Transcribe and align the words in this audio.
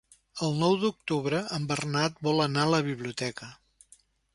El 0.47 0.55
nou 0.61 0.77
d'octubre 0.83 1.43
en 1.59 1.69
Bernat 1.75 2.21
vol 2.31 2.45
anar 2.49 2.67
a 2.67 2.75
la 2.79 2.85
biblioteca. 2.93 3.57